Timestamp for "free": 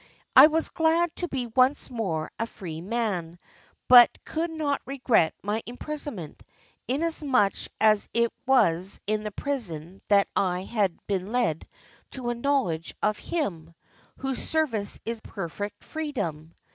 2.47-2.81